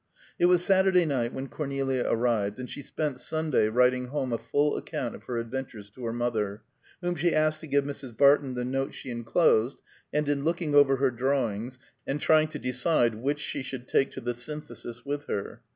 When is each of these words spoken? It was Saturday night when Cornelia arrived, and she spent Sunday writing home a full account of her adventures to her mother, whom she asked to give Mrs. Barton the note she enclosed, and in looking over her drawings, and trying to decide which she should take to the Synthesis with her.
It 0.39 0.47
was 0.47 0.65
Saturday 0.65 1.05
night 1.05 1.31
when 1.31 1.47
Cornelia 1.47 2.07
arrived, 2.09 2.57
and 2.57 2.67
she 2.67 2.81
spent 2.81 3.19
Sunday 3.19 3.69
writing 3.69 4.05
home 4.07 4.33
a 4.33 4.39
full 4.39 4.75
account 4.75 5.13
of 5.13 5.25
her 5.25 5.37
adventures 5.37 5.91
to 5.91 6.03
her 6.05 6.11
mother, 6.11 6.63
whom 7.01 7.13
she 7.13 7.35
asked 7.35 7.59
to 7.59 7.67
give 7.67 7.83
Mrs. 7.85 8.17
Barton 8.17 8.55
the 8.55 8.65
note 8.65 8.95
she 8.95 9.11
enclosed, 9.11 9.77
and 10.11 10.27
in 10.27 10.43
looking 10.43 10.73
over 10.73 10.95
her 10.95 11.11
drawings, 11.11 11.77
and 12.07 12.19
trying 12.19 12.47
to 12.47 12.57
decide 12.57 13.13
which 13.13 13.37
she 13.39 13.61
should 13.61 13.87
take 13.87 14.09
to 14.13 14.21
the 14.21 14.33
Synthesis 14.33 15.05
with 15.05 15.25
her. 15.27 15.61